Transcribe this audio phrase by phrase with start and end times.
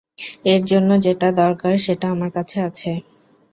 [0.45, 2.91] এর জন্য যেটা দরকার সেটা আমার কাছে আছে।